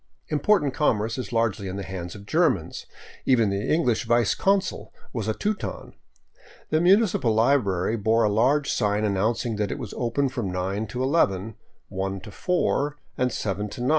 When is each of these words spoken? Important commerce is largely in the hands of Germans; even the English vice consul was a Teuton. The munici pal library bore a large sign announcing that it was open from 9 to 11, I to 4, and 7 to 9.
Important 0.29 0.73
commerce 0.73 1.19
is 1.19 1.31
largely 1.31 1.67
in 1.67 1.75
the 1.75 1.83
hands 1.83 2.15
of 2.15 2.25
Germans; 2.25 2.87
even 3.23 3.51
the 3.51 3.71
English 3.71 4.05
vice 4.05 4.33
consul 4.33 4.91
was 5.13 5.27
a 5.27 5.35
Teuton. 5.35 5.93
The 6.71 6.79
munici 6.79 7.21
pal 7.21 7.35
library 7.35 7.97
bore 7.97 8.23
a 8.23 8.27
large 8.29 8.73
sign 8.73 9.05
announcing 9.05 9.57
that 9.57 9.69
it 9.71 9.77
was 9.77 9.93
open 9.95 10.27
from 10.29 10.51
9 10.51 10.87
to 10.87 11.03
11, 11.03 11.53
I 11.95 12.17
to 12.17 12.31
4, 12.31 12.97
and 13.15 13.31
7 13.31 13.69
to 13.69 13.81
9. 13.81 13.89